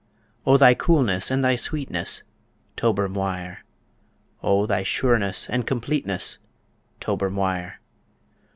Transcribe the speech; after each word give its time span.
O 0.47 0.57
thy 0.57 0.73
coolness 0.73 1.29
and 1.29 1.43
thy 1.45 1.55
sweetness, 1.55 2.23
Tober 2.75 3.07
Mhuire. 3.07 3.59
O 4.41 4.65
thy 4.65 4.81
sureness 4.81 5.47
and 5.47 5.67
completeness, 5.67 6.39
Tober 6.99 7.29
Mhuire. 7.29 7.75